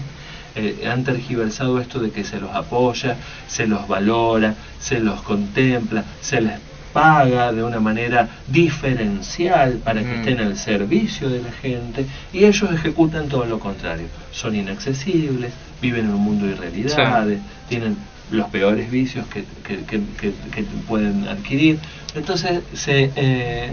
Eh, 0.57 0.89
han 0.91 1.05
tergiversado 1.05 1.79
esto 1.81 2.01
de 2.01 2.11
que 2.11 2.25
se 2.25 2.41
los 2.41 2.51
apoya, 2.55 3.17
se 3.47 3.67
los 3.67 3.87
valora, 3.87 4.55
se 4.81 4.99
los 5.01 5.21
contempla, 5.23 6.03
se 6.21 6.41
les 6.41 6.55
paga 7.01 7.53
de 7.53 7.63
una 7.63 7.79
manera 7.79 8.27
diferencial 8.49 9.81
para 9.85 10.01
que 10.01 10.07
Mm. 10.07 10.19
estén 10.21 10.41
al 10.41 10.57
servicio 10.57 11.29
de 11.29 11.43
la 11.43 11.53
gente 11.53 12.07
y 12.33 12.45
ellos 12.47 12.71
ejecutan 12.73 13.29
todo 13.29 13.45
lo 13.45 13.59
contrario. 13.59 14.07
Son 14.33 14.57
inaccesibles, 14.57 15.53
viven 15.83 16.07
en 16.07 16.15
un 16.15 16.23
mundo 16.23 16.47
de 16.47 16.53
irrealidades, 16.53 17.41
tienen 17.69 17.99
los 18.31 18.49
peores 18.49 18.91
vicios 18.91 19.27
que, 19.27 19.45
que- 19.67 19.85
que- 19.85 20.01
que- 20.19 20.33
que 20.55 20.63
pueden 20.89 21.29
adquirir. 21.29 21.79
Entonces 22.15 22.61
se 22.73 23.13
eh, 23.15 23.73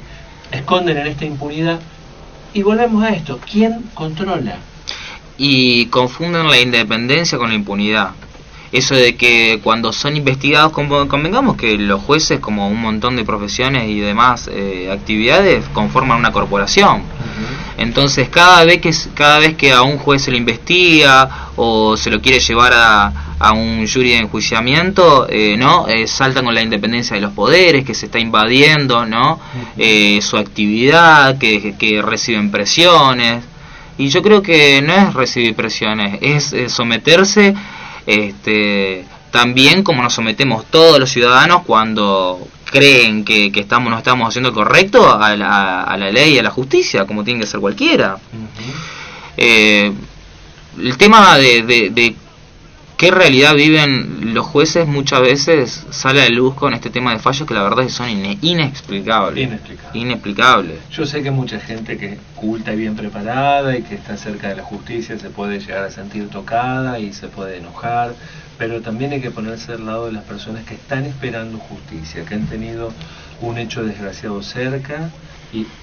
esconden 0.52 0.98
en 0.98 1.08
esta 1.08 1.24
impunidad 1.26 1.80
y 2.54 2.62
volvemos 2.62 3.04
a 3.06 3.10
esto. 3.12 3.40
¿Quién 3.50 3.84
controla? 3.94 4.58
y 5.36 5.88
confunden 5.88 6.48
la 6.48 6.60
independencia 6.60 7.40
con 7.40 7.50
la 7.50 7.56
impunidad. 7.56 8.12
Eso 8.74 8.96
de 8.96 9.16
que 9.16 9.60
cuando 9.64 9.94
son 9.94 10.18
investigados, 10.18 10.72
convengamos 10.72 11.56
que 11.58 11.78
los 11.78 12.02
jueces, 12.02 12.40
como 12.40 12.68
un 12.68 12.82
montón 12.82 13.16
de 13.16 13.24
profesiones 13.24 13.88
y 13.88 14.00
demás 14.00 14.50
eh, 14.52 14.90
actividades, 14.92 15.64
conforman 15.74 16.18
una 16.18 16.32
corporación. 16.32 17.04
Entonces, 17.78 18.30
cada 18.30 18.66
vez 18.66 18.82
que 18.82 18.92
cada 19.14 19.38
vez 19.40 19.56
que 19.56 19.72
a 19.72 19.84
un 19.84 19.98
juez 20.00 20.24
se 20.24 20.32
le 20.32 20.38
investiga 20.38 21.50
o 21.56 21.96
se 21.98 22.10
lo 22.10 22.20
quiere 22.20 22.40
llevar 22.40 22.74
a, 22.74 23.36
a 23.40 23.52
un 23.54 23.88
jury 23.88 24.10
de 24.10 24.18
enjuiciamiento, 24.18 25.28
eh, 25.30 25.56
no, 25.56 25.88
Eh, 25.88 26.08
saltan 26.08 26.46
con 26.46 26.56
la 26.56 26.62
independencia 26.64 27.16
de 27.16 27.22
los 27.22 27.34
poderes, 27.34 27.86
que 27.86 27.94
se 27.94 28.08
está 28.08 28.18
invadiendo, 28.20 29.06
no, 29.06 29.40
Eh, 29.78 30.20
su 30.22 30.38
actividad, 30.38 31.38
que, 31.38 31.76
que 31.78 32.02
reciben 32.02 32.50
presiones. 32.50 33.44
Y 34.00 34.08
yo 34.10 34.24
creo 34.24 34.42
que 34.42 34.82
no 34.82 34.94
es 34.94 35.14
recibir 35.14 35.54
presiones, 35.56 36.18
es 36.22 36.54
eh, 36.54 36.70
someterse 36.70 37.54
este, 38.06 39.06
también 39.32 39.84
como 39.84 40.04
nos 40.04 40.14
sometemos 40.14 40.66
todos 40.66 41.00
los 41.00 41.10
ciudadanos 41.10 41.64
cuando 41.66 42.48
creen 42.66 43.24
que, 43.24 43.52
que 43.52 43.60
estamos 43.60 43.92
no 43.92 43.98
estamos 43.98 44.28
haciendo 44.28 44.52
correcto 44.54 45.14
a 45.14 45.36
la, 45.36 45.84
a 45.84 45.98
la 45.98 46.12
ley 46.12 46.34
y 46.34 46.40
a 46.40 46.44
la 46.44 46.50
justicia, 46.50 47.06
como 47.06 47.24
tiene 47.24 47.42
que 47.42 47.48
ser 47.48 47.60
cualquiera. 47.60 48.18
Eh, 49.38 49.92
el 50.80 50.98
tema 50.98 51.38
de, 51.38 51.90
de, 51.92 52.16
qué 52.98 53.12
realidad 53.12 53.56
viven 53.56 54.34
los 54.34 54.46
jueces 54.46 54.88
muchas 54.88 55.22
veces 55.22 55.86
sale 55.90 56.22
a 56.22 56.30
luz 56.30 56.56
con 56.56 56.74
este 56.74 56.90
tema 56.90 57.14
de 57.14 57.20
fallos 57.20 57.48
que 57.48 57.54
la 57.54 57.64
verdad 57.64 57.88
son 57.90 58.10
inexplicables. 58.42 59.50
Inexplicables. 59.94 60.78
Yo 60.90 61.06
sé 61.06 61.22
que 61.22 61.32
mucha 61.32 61.60
gente 61.60 61.98
que 61.98 62.18
culta 62.36 62.74
y 62.74 62.78
bien 62.78 62.96
preparada 62.96 63.78
y 63.78 63.84
que 63.84 63.96
está 63.96 64.18
cerca 64.18 64.50
de 64.50 64.56
la 64.56 64.64
justicia 64.64 65.18
se 65.18 65.30
puede 65.30 65.60
llegar 65.60 65.84
a 65.84 65.92
sentir 65.92 66.30
tocada 66.30 67.00
y 67.00 67.14
se 67.14 67.28
puede 67.28 67.58
enojar, 67.58 68.14
pero 68.58 68.82
también 68.82 69.12
hay 69.12 69.22
que 69.22 69.32
ponerse 69.32 69.74
al 69.74 69.86
lado 69.86 70.08
de 70.08 70.14
las 70.14 70.24
personas 70.24 70.64
que 70.66 70.76
están 70.76 71.06
esperando 71.06 71.58
justicia, 71.58 72.26
que 72.26 72.36
han 72.36 72.48
tenido 72.48 72.92
un 73.42 73.58
hecho 73.58 73.84
desgraciado 73.84 74.42
cerca 74.42 75.10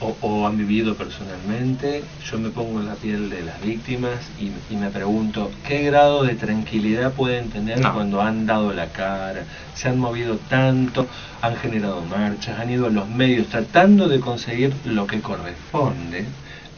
o, 0.00 0.46
han 0.46 0.56
vivido 0.56 0.94
personalmente, 0.94 2.02
yo 2.24 2.38
me 2.38 2.50
pongo 2.50 2.80
en 2.80 2.86
la 2.86 2.94
piel 2.94 3.30
de 3.30 3.42
las 3.42 3.60
víctimas 3.60 4.18
y, 4.38 4.74
me 4.74 4.90
pregunto 4.90 5.50
qué 5.66 5.82
grado 5.82 6.24
de 6.24 6.34
tranquilidad 6.34 7.12
pueden 7.12 7.50
tener 7.50 7.80
cuando 7.80 8.20
han 8.20 8.46
dado 8.46 8.72
la 8.72 8.86
cara, 8.86 9.44
se 9.74 9.88
han 9.88 9.98
movido 9.98 10.38
tanto, 10.48 11.06
han 11.42 11.56
generado 11.56 12.02
marchas, 12.02 12.58
han 12.58 12.70
ido 12.70 12.86
a 12.86 12.90
los 12.90 13.08
medios 13.08 13.48
tratando 13.48 14.08
de 14.08 14.20
conseguir 14.20 14.74
lo 14.84 15.06
que 15.06 15.20
corresponde 15.20 16.24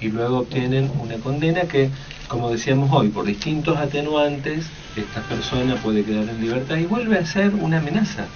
y 0.00 0.08
luego 0.08 0.40
obtienen 0.40 0.90
una 1.00 1.16
condena 1.16 1.62
que, 1.62 1.90
como 2.28 2.50
decíamos 2.50 2.90
hoy, 2.92 3.08
por 3.08 3.24
distintos 3.24 3.78
atenuantes, 3.78 4.66
esta 4.96 5.20
persona 5.22 5.76
puede 5.76 6.04
quedar 6.04 6.28
en 6.28 6.40
libertad 6.40 6.76
y 6.76 6.86
vuelve 6.86 7.18
a 7.18 7.24
ser 7.24 7.54
una 7.54 7.78
amenaza 7.78 8.26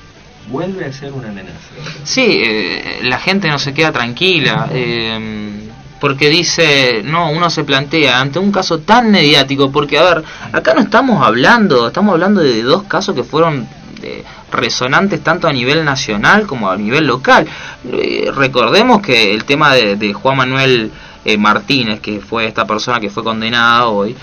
vuelve 0.49 0.85
a 0.85 0.93
ser 0.93 1.12
una 1.12 1.29
amenaza. 1.29 1.59
Sí, 2.05 2.41
eh, 2.45 3.00
la 3.03 3.19
gente 3.19 3.49
no 3.49 3.59
se 3.59 3.75
queda 3.75 3.93
tranquila. 3.93 4.69
Eh, 4.73 5.53
porque 5.99 6.29
dice, 6.29 7.00
no, 7.05 7.31
uno 7.31 7.49
se 7.49 7.65
plantea 7.65 8.21
ante 8.21 8.38
un 8.38 8.53
caso 8.53 8.81
tan 8.81 9.11
mediático, 9.11 9.73
porque 9.73 9.99
a 9.99 10.03
ver, 10.03 10.25
acá 10.53 10.75
no 10.75 10.83
estamos 10.83 11.26
hablando, 11.26 11.87
estamos 11.87 12.12
hablando 12.12 12.43
de 12.43 12.62
dos 12.62 12.83
casos 12.83 13.15
que 13.15 13.25
fueron 13.25 13.67
eh, 14.03 14.23
resonantes 14.53 15.25
tanto 15.25 15.49
a 15.49 15.53
nivel 15.55 15.87
nacional 15.87 16.47
como 16.47 16.71
a 16.71 16.76
nivel 16.76 17.07
local. 17.07 17.47
recordemos 18.35 19.00
que 19.00 19.33
el 19.33 19.45
tema 19.45 19.75
de, 19.75 19.97
de 19.97 20.12
Juan 20.12 20.37
Manuel 20.37 20.93
Martínez, 21.38 22.00
que 22.00 22.21
fue 22.21 22.47
esta 22.47 22.67
persona 22.67 23.00
que 23.00 23.09
fue 23.09 23.25
condenada 23.25 23.87
hoy, 23.87 24.15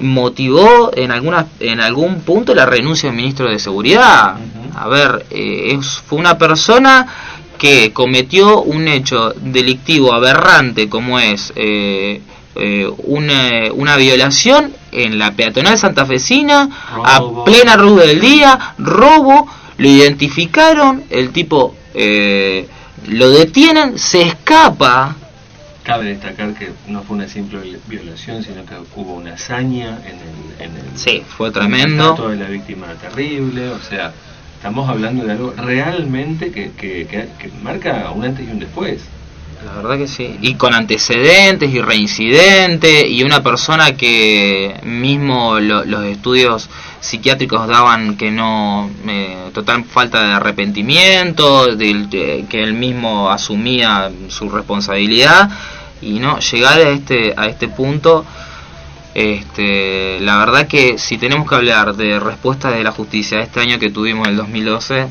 motivó 0.00 0.90
en 0.94 1.10
alguna 1.10 1.46
en 1.60 1.80
algún 1.80 2.20
punto 2.20 2.54
la 2.54 2.66
renuncia 2.66 3.08
del 3.08 3.16
ministro 3.16 3.48
de 3.48 3.58
seguridad 3.58 4.36
a 4.82 4.88
ver 4.88 5.26
eh, 5.30 5.78
fue 6.06 6.18
una 6.18 6.38
persona 6.38 7.06
que 7.58 7.92
cometió 7.92 8.62
un 8.62 8.86
hecho 8.88 9.32
delictivo 9.36 10.12
aberrante 10.12 10.88
como 10.88 11.18
es 11.18 11.52
eh, 11.56 12.20
eh, 12.54 12.88
una, 13.04 13.72
una, 13.72 13.96
violación 13.96 14.72
en 14.92 15.18
la 15.18 15.32
peatonal 15.32 15.78
santafesina 15.78 16.68
a 17.04 17.20
plena 17.44 17.76
luz 17.76 18.00
del 18.00 18.20
día 18.20 18.74
robo 18.78 19.48
lo 19.76 19.88
identificaron 19.88 21.04
el 21.10 21.30
tipo 21.30 21.74
lo 23.06 23.30
detienen 23.30 23.98
se 23.98 24.22
escapa 24.22 25.16
Cabe 25.88 26.04
destacar 26.04 26.52
que 26.52 26.70
no 26.86 27.02
fue 27.02 27.16
una 27.16 27.26
simple 27.26 27.78
violación, 27.86 28.44
sino 28.44 28.62
que 28.66 28.74
hubo 28.94 29.14
una 29.14 29.32
hazaña 29.32 29.98
en 30.04 30.18
el, 30.18 30.70
en 30.70 30.76
el 30.76 30.98
sí, 30.98 31.22
fue 31.26 31.50
tremendo. 31.50 32.14
de 32.28 32.36
la 32.36 32.46
víctima 32.46 32.88
terrible, 33.00 33.70
o 33.70 33.80
sea, 33.80 34.12
estamos 34.58 34.88
hablando 34.88 35.24
de 35.24 35.32
algo 35.32 35.54
realmente 35.56 36.50
que, 36.50 36.72
que, 36.72 37.06
que, 37.06 37.50
marca 37.62 38.10
un 38.10 38.24
antes 38.24 38.46
y 38.46 38.50
un 38.50 38.58
después. 38.58 39.00
La 39.64 39.72
verdad 39.72 39.96
que 39.96 40.08
sí. 40.08 40.36
Y 40.40 40.54
con 40.54 40.74
antecedentes 40.74 41.72
y 41.72 41.80
reincidentes 41.80 43.08
y 43.08 43.22
una 43.22 43.40
persona 43.42 43.96
que 43.96 44.74
mismo 44.82 45.60
los 45.60 46.04
estudios 46.06 46.68
psiquiátricos 47.00 47.68
daban 47.68 48.16
que 48.16 48.32
no, 48.32 48.90
eh, 49.06 49.50
total 49.54 49.84
falta 49.84 50.26
de 50.26 50.32
arrepentimiento, 50.32 51.76
del, 51.76 52.08
que 52.08 52.62
él 52.62 52.74
mismo 52.74 53.30
asumía 53.30 54.10
su 54.28 54.48
responsabilidad 54.48 55.50
y 56.00 56.18
no 56.18 56.38
llegar 56.40 56.78
a 56.78 56.90
este 56.90 57.34
a 57.36 57.46
este 57.46 57.68
punto 57.68 58.24
este 59.18 60.20
la 60.20 60.38
verdad 60.38 60.68
que 60.68 60.96
si 60.96 61.18
tenemos 61.18 61.48
que 61.48 61.56
hablar 61.56 61.96
de 61.96 62.20
respuesta 62.20 62.70
de 62.70 62.84
la 62.84 62.92
justicia 62.92 63.40
este 63.40 63.60
año 63.60 63.78
que 63.78 63.90
tuvimos 63.90 64.28
el 64.28 64.36
2012 64.36 65.08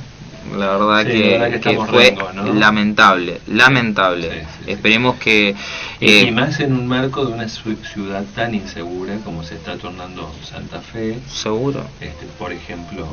la 0.57 0.77
verdad 0.77 1.05
que, 1.05 1.77
fue 1.89 2.15
lamentable 2.53 3.41
lamentable. 3.47 4.45
Esperemos 4.65 5.17
que 5.17 5.53
y, 5.99 6.05
y, 6.05 6.27
eh, 6.27 6.31
más 6.31 6.61
en 6.61 6.71
un 6.71 6.87
marco 6.87 7.25
de 7.25 7.33
una 7.33 7.49
ciudad 7.49 8.23
tan 8.33 8.55
insegura 8.55 9.17
como 9.25 9.43
se 9.43 9.55
está 9.55 9.75
tornando 9.77 10.33
Santa 10.41 10.79
Fe. 10.79 11.17
Seguro. 11.27 11.85
Este 11.99 12.25
por 12.39 12.53
ejemplo 12.53 13.05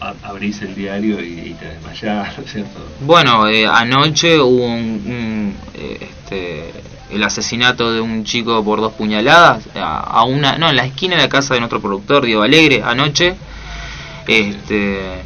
abrís 0.00 0.62
el 0.62 0.74
diario 0.74 1.20
y, 1.20 1.54
te 1.58 1.66
desmayás, 1.66 2.34
¿cierto? 2.46 2.78
Bueno, 3.00 3.48
eh, 3.48 3.66
anoche 3.66 4.38
hubo 4.38 4.66
un, 4.66 5.54
eh, 5.74 5.98
este, 6.00 6.72
el 7.10 7.22
asesinato 7.22 7.92
de 7.92 8.00
un 8.00 8.24
chico 8.24 8.62
por 8.64 8.80
dos 8.80 8.92
puñaladas 8.92 9.64
a, 9.74 10.24
una, 10.24 10.58
no, 10.58 10.70
en 10.70 10.76
la 10.76 10.84
esquina 10.84 11.16
de 11.16 11.22
la 11.22 11.28
casa 11.28 11.54
de 11.54 11.60
nuestro 11.60 11.80
productor 11.80 12.24
Diego 12.24 12.42
Alegre, 12.42 12.82
anoche, 12.84 13.34
este, 14.26 15.22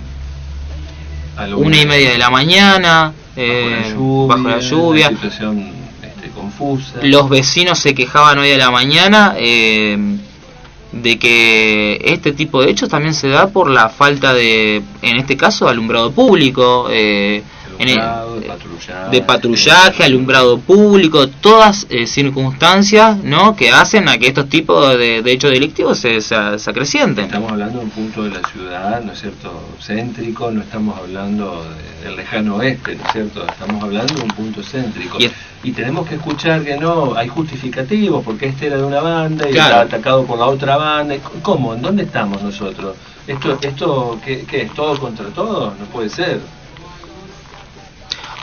una 1.56 1.80
y 1.80 1.86
media 1.86 2.12
de 2.12 2.18
la 2.18 2.30
mañana, 2.30 3.12
bajo 3.36 4.48
la 4.48 4.58
lluvia, 4.60 5.08
situación 5.08 5.72
este, 6.02 6.28
confusa. 6.30 7.00
Los 7.02 7.28
vecinos 7.28 7.78
se 7.78 7.94
quejaban 7.94 8.38
hoy 8.38 8.52
a 8.52 8.58
la 8.58 8.70
mañana. 8.70 9.34
Eh, 9.36 10.18
de 10.92 11.18
que 11.18 12.00
este 12.04 12.32
tipo 12.32 12.62
de 12.62 12.70
hechos 12.70 12.88
también 12.88 13.14
se 13.14 13.28
da 13.28 13.48
por 13.48 13.70
la 13.70 13.88
falta 13.88 14.34
de, 14.34 14.82
en 15.00 15.16
este 15.16 15.36
caso, 15.36 15.68
alumbrado 15.68 16.12
público, 16.12 16.88
eh, 16.90 17.42
de, 19.11 19.23
patrullaje. 19.23 20.05
alumbrado 20.05 20.59
público, 20.59 21.29
todas 21.29 21.87
eh, 21.91 22.07
circunstancias 22.07 23.19
¿no? 23.23 23.57
que 23.57 23.71
hacen 23.71 24.09
a 24.09 24.19
que 24.19 24.29
estos 24.29 24.49
tipos 24.49 24.97
de, 24.99 25.23
hechos 25.26 25.50
delictivos 25.50 25.99
se, 25.99 26.21
se, 26.21 26.35
acrecienten. 26.35 27.26
Estamos 27.26 27.52
hablando 27.52 27.79
de 27.79 27.85
un 27.85 27.91
punto 27.91 28.25
de 28.25 28.31
la 28.31 28.49
ciudad, 28.49 29.02
¿no 29.02 29.12
es 29.12 29.21
cierto?, 29.21 29.69
céntrico, 29.81 30.50
no 30.50 30.62
estamos 30.62 30.99
hablando 30.99 31.64
del 32.02 32.17
lejano 32.17 32.57
oeste, 32.57 32.97
¿no 32.97 33.05
es 33.05 33.12
cierto?, 33.12 33.47
estamos 33.47 33.83
hablando 33.83 34.14
de 34.14 34.23
un 34.23 34.31
punto 34.31 34.62
céntrico. 34.62 35.19
Y, 35.64 35.71
tenemos 35.73 36.09
que 36.09 36.17
escuchar 36.17 36.64
que 36.64 36.76
no, 36.76 37.14
hay 37.14 37.29
justificativos, 37.29 38.25
porque 38.25 38.47
este 38.47 38.67
era 38.67 38.79
de 38.79 38.85
una 38.85 39.00
banda 39.00 39.49
y 39.49 39.52
está 39.52 39.83
atacado 39.83 40.25
por 40.25 40.38
la 40.38 40.47
otra 40.47 40.76
banda. 40.76 41.14
¿Cómo? 41.41 41.75
¿En 41.75 41.83
dónde 41.83 42.02
estamos 42.02 42.43
nosotros? 42.43 42.97
¿Esto, 43.26 43.59
esto 43.62 44.21
¿qué, 44.25 44.45
qué 44.45 44.62
es 44.62 44.75
todo 44.75 44.99
contra 44.99 45.26
todo? 45.26 45.73
No 45.79 45.85
puede 45.87 46.09
ser. 46.09 46.41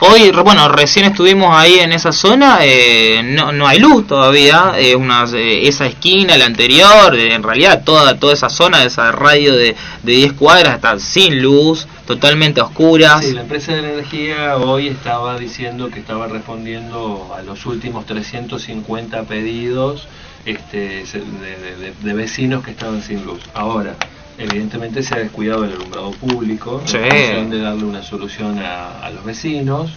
Hoy, 0.02 0.30
bueno, 0.30 0.66
recién 0.70 1.04
estuvimos 1.04 1.54
ahí 1.54 1.78
en 1.78 1.92
esa 1.92 2.10
zona, 2.10 2.60
eh, 2.62 3.20
no, 3.22 3.52
no 3.52 3.68
hay 3.68 3.78
luz 3.78 4.06
todavía, 4.06 4.72
eh, 4.78 4.96
una, 4.96 5.24
esa 5.24 5.84
esquina, 5.84 6.38
la 6.38 6.46
anterior, 6.46 7.14
eh, 7.14 7.34
en 7.34 7.42
realidad 7.42 7.82
toda, 7.84 8.18
toda 8.18 8.32
esa 8.32 8.48
zona, 8.48 8.82
esa 8.82 9.12
radio 9.12 9.54
de, 9.54 9.76
de 10.02 10.12
10 10.12 10.32
cuadras 10.32 10.76
está 10.76 10.98
sin 10.98 11.42
luz, 11.42 11.86
totalmente 12.06 12.62
oscuras. 12.62 13.22
Sí, 13.22 13.32
la 13.32 13.42
empresa 13.42 13.72
de 13.72 13.80
energía 13.80 14.56
hoy 14.56 14.88
estaba 14.88 15.38
diciendo 15.38 15.90
que 15.90 15.98
estaba 16.00 16.28
respondiendo 16.28 17.34
a 17.36 17.42
los 17.42 17.66
últimos 17.66 18.06
350 18.06 19.24
pedidos 19.24 20.08
este, 20.46 21.04
de, 21.04 21.92
de 22.00 22.12
vecinos 22.14 22.64
que 22.64 22.70
estaban 22.70 23.02
sin 23.02 23.22
luz. 23.26 23.42
Ahora, 23.52 23.96
evidentemente 24.40 25.02
se 25.02 25.14
ha 25.14 25.18
descuidado 25.18 25.64
el 25.64 25.72
alumbrado 25.72 26.10
público, 26.12 26.82
sí. 26.86 26.98
de 26.98 27.60
darle 27.60 27.84
una 27.84 28.02
solución 28.02 28.58
a, 28.58 29.10
los 29.10 29.24
vecinos, 29.24 29.92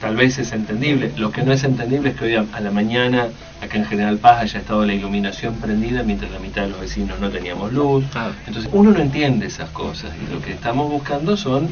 tal 0.00 0.16
vez 0.16 0.38
es 0.38 0.52
entendible. 0.52 1.12
Lo 1.16 1.30
que 1.30 1.42
no 1.42 1.52
es 1.52 1.62
entendible 1.64 2.10
es 2.10 2.16
que 2.16 2.24
hoy 2.24 2.34
a, 2.36 2.60
la 2.60 2.70
mañana, 2.70 3.28
acá 3.60 3.76
en 3.76 3.84
General 3.84 4.16
Paz, 4.16 4.40
haya 4.42 4.60
estado 4.60 4.84
la 4.86 4.94
iluminación 4.94 5.56
prendida 5.56 6.02
mientras 6.02 6.30
la 6.30 6.38
mitad 6.38 6.62
de 6.62 6.68
los 6.70 6.80
vecinos 6.80 7.20
no 7.20 7.28
teníamos 7.30 7.72
luz. 7.72 8.04
Entonces 8.46 8.70
uno 8.72 8.90
no 8.92 9.00
entiende 9.00 9.46
esas 9.46 9.70
cosas 9.70 10.10
y 10.16 10.32
lo 10.32 10.40
que 10.40 10.52
estamos 10.52 10.90
buscando 10.90 11.36
son 11.36 11.68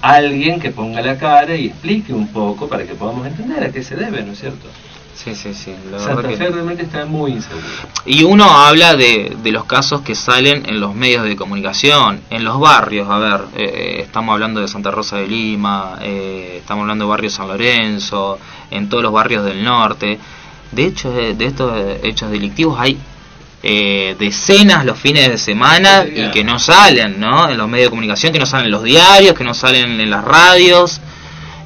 alguien 0.00 0.60
que 0.60 0.70
ponga 0.70 1.02
la 1.02 1.18
cara 1.18 1.56
y 1.56 1.66
explique 1.66 2.12
un 2.12 2.28
poco 2.28 2.68
para 2.68 2.84
que 2.84 2.94
podamos 2.94 3.26
entender 3.26 3.64
a 3.64 3.70
qué 3.70 3.82
se 3.82 3.96
debe, 3.96 4.22
¿no 4.22 4.32
es 4.32 4.40
cierto? 4.40 4.68
Sí, 5.16 5.34
sí, 5.34 5.54
sí. 5.54 5.74
Santa 5.98 6.28
Fe 6.28 6.50
realmente 6.50 6.82
está 6.82 7.06
muy 7.06 7.32
inseguro. 7.32 7.64
Y 8.04 8.22
uno 8.24 8.44
habla 8.44 8.94
de, 8.96 9.34
de, 9.42 9.50
los 9.50 9.64
casos 9.64 10.02
que 10.02 10.14
salen 10.14 10.64
en 10.66 10.78
los 10.78 10.94
medios 10.94 11.24
de 11.24 11.34
comunicación, 11.36 12.20
en 12.28 12.44
los 12.44 12.60
barrios. 12.60 13.08
A 13.08 13.18
ver, 13.18 13.40
eh, 13.56 13.64
eh, 13.64 14.00
estamos 14.02 14.34
hablando 14.34 14.60
de 14.60 14.68
Santa 14.68 14.90
Rosa 14.90 15.16
de 15.16 15.26
Lima, 15.26 15.98
eh, 16.02 16.58
estamos 16.60 16.82
hablando 16.82 17.06
de 17.06 17.10
barrio 17.10 17.30
San 17.30 17.48
Lorenzo, 17.48 18.38
en 18.70 18.88
todos 18.90 19.02
los 19.02 19.12
barrios 19.12 19.44
del 19.44 19.64
norte. 19.64 20.18
De 20.70 20.84
hecho, 20.84 21.10
de, 21.10 21.34
estos 21.44 21.72
hechos 22.02 22.30
delictivos 22.30 22.78
hay 22.78 22.98
eh, 23.62 24.14
decenas 24.18 24.84
los 24.84 24.98
fines 24.98 25.28
de 25.28 25.38
semana 25.38 26.04
y 26.04 26.30
que 26.30 26.44
no 26.44 26.58
salen, 26.58 27.18
¿no? 27.18 27.48
En 27.48 27.56
los 27.56 27.68
medios 27.68 27.86
de 27.86 27.90
comunicación, 27.90 28.32
que 28.32 28.38
no 28.38 28.46
salen 28.46 28.66
en 28.66 28.72
los 28.72 28.84
diarios, 28.84 29.34
que 29.34 29.44
no 29.44 29.54
salen 29.54 29.98
en 29.98 30.10
las 30.10 30.24
radios. 30.24 31.00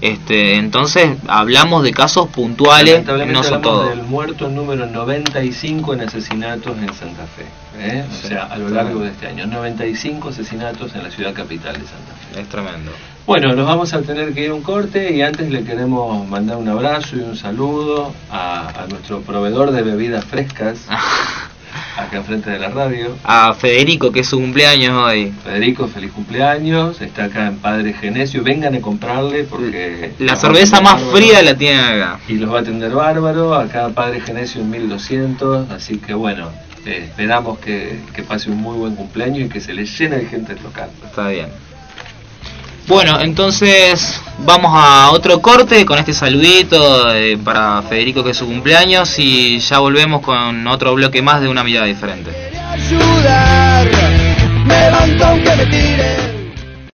Este, 0.01 0.57
entonces 0.57 1.19
hablamos 1.29 1.83
de 1.83 1.93
casos 1.93 2.29
puntuales, 2.29 3.05
no 3.05 3.43
son 3.43 3.61
todos. 3.61 3.91
del 3.91 4.03
muerto 4.03 4.49
número 4.49 4.87
95 4.87 5.93
en 5.95 6.01
asesinatos 6.01 6.79
en 6.79 6.95
Santa 6.95 7.27
Fe, 7.27 7.45
¿eh? 7.79 8.05
o 8.11 8.27
sea, 8.29 8.45
a 8.45 8.57
lo 8.57 8.71
largo 8.71 9.01
de 9.01 9.11
este 9.11 9.27
año, 9.27 9.47
95 9.47 10.31
asesinatos 10.31 10.95
en 10.95 11.03
la 11.03 11.11
ciudad 11.11 11.35
capital 11.35 11.75
de 11.75 11.81
Santa 11.81 12.15
Fe. 12.33 12.41
Es 12.41 12.49
tremendo. 12.49 12.93
Bueno, 13.27 13.55
nos 13.55 13.67
vamos 13.67 13.93
a 13.93 14.01
tener 14.01 14.33
que 14.33 14.45
ir 14.45 14.51
a 14.51 14.55
un 14.55 14.63
corte 14.63 15.15
y 15.15 15.21
antes 15.21 15.51
le 15.51 15.65
queremos 15.65 16.27
mandar 16.27 16.57
un 16.57 16.69
abrazo 16.69 17.17
y 17.17 17.21
un 17.21 17.37
saludo 17.37 18.15
a, 18.31 18.69
a 18.83 18.87
nuestro 18.87 19.21
proveedor 19.21 19.71
de 19.71 19.83
bebidas 19.83 20.25
frescas. 20.25 20.79
acá 21.97 22.19
enfrente 22.19 22.51
de 22.51 22.59
la 22.59 22.69
radio. 22.69 23.17
A 23.25 23.55
Federico, 23.55 24.13
que 24.13 24.21
es 24.21 24.29
su 24.29 24.39
cumpleaños 24.39 24.93
hoy. 24.93 25.33
Federico, 25.45 25.89
feliz 25.89 26.13
cumpleaños. 26.13 27.01
Está 27.01 27.25
acá 27.25 27.49
en 27.49 27.57
Padre 27.57 27.93
Genesio. 27.93 28.43
Vengan 28.43 28.75
a 28.75 28.81
comprarle 28.81 29.45
porque... 29.45 30.13
La 30.19 30.37
cerveza 30.37 30.81
más 30.81 31.01
fría 31.03 31.43
la 31.43 31.57
tienen 31.57 31.85
acá. 31.85 32.21
Y 32.29 32.35
los 32.35 32.53
va 32.53 32.59
a 32.59 32.61
atender 32.63 32.93
bárbaro. 32.93 33.55
Acá 33.55 33.89
Padre 33.91 34.21
Genesio 34.21 34.61
en 34.61 34.71
1200. 34.71 35.71
Así 35.71 35.99
que 35.99 36.15
bueno, 36.15 36.49
eh, 36.87 37.05
esperamos 37.05 37.59
que, 37.59 38.01
que 38.15 38.23
pase 38.23 38.51
un 38.51 38.59
muy 38.59 38.77
buen 38.77 38.95
cumpleaños 38.97 39.47
y 39.47 39.49
que 39.49 39.61
se 39.61 39.73
le 39.73 39.85
llene 39.87 40.17
de 40.17 40.27
gente 40.27 40.55
local. 40.63 40.91
Está 41.05 41.29
bien. 41.29 41.49
Bueno, 42.91 43.21
entonces 43.21 44.21
vamos 44.39 44.73
a 44.75 45.13
otro 45.13 45.41
corte 45.41 45.87
con 45.87 45.97
este 46.01 46.13
saludito 46.13 47.15
eh, 47.15 47.39
para 47.39 47.83
Federico 47.83 48.25
que 48.25 48.33
es 48.33 48.37
su 48.37 48.47
cumpleaños 48.47 49.17
y 49.17 49.61
ya 49.61 49.79
volvemos 49.79 50.23
con 50.23 50.67
otro 50.67 50.93
bloque 50.97 51.23
más 51.23 51.41
de 51.41 51.47
una 51.47 51.63
mirada 51.63 51.87
diferente. 51.87 52.33